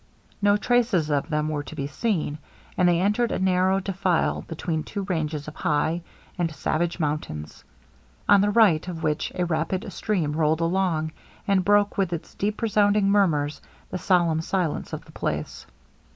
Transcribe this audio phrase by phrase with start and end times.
[0.41, 2.39] No traces of them were to be seen,
[2.75, 6.01] and they entered a narrow defile between two ranges of high
[6.39, 7.63] and savage mountains;
[8.27, 11.11] on the right of which a rapid stream rolled along,
[11.47, 13.61] and broke with its deep resounding murmurs
[13.91, 15.67] the solemn silence of the place.